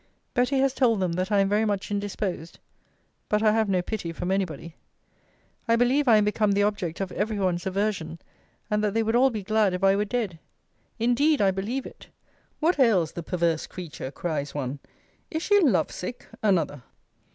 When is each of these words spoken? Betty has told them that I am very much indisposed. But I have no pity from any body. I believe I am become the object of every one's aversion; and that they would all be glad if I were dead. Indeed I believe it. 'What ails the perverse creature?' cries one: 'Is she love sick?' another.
Betty 0.33 0.57
has 0.57 0.73
told 0.73 0.99
them 0.99 1.11
that 1.13 1.31
I 1.31 1.41
am 1.41 1.47
very 1.49 1.63
much 1.63 1.91
indisposed. 1.91 2.57
But 3.29 3.43
I 3.43 3.51
have 3.51 3.69
no 3.69 3.83
pity 3.83 4.11
from 4.11 4.31
any 4.31 4.45
body. 4.45 4.75
I 5.67 5.75
believe 5.75 6.07
I 6.07 6.17
am 6.17 6.25
become 6.25 6.53
the 6.53 6.63
object 6.63 7.01
of 7.01 7.11
every 7.11 7.37
one's 7.37 7.67
aversion; 7.67 8.17
and 8.67 8.83
that 8.83 8.95
they 8.95 9.03
would 9.03 9.15
all 9.15 9.29
be 9.29 9.43
glad 9.43 9.75
if 9.75 9.83
I 9.83 9.95
were 9.95 10.03
dead. 10.05 10.39
Indeed 10.97 11.39
I 11.39 11.51
believe 11.51 11.85
it. 11.85 12.07
'What 12.59 12.79
ails 12.79 13.11
the 13.11 13.21
perverse 13.21 13.67
creature?' 13.67 14.09
cries 14.09 14.55
one: 14.55 14.79
'Is 15.29 15.43
she 15.43 15.59
love 15.59 15.91
sick?' 15.91 16.25
another. 16.41 16.81